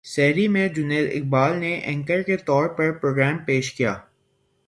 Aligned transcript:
سحری 0.05 0.47
میں 0.47 0.67
جنید 0.67 1.09
اقبال 1.11 1.57
نے 1.57 1.73
اینکر 1.73 2.21
کے 2.21 2.37
طور 2.37 2.67
پر 2.67 2.91
پروگرام 2.91 3.37
پیش 3.37 3.73
کیا 3.73 3.95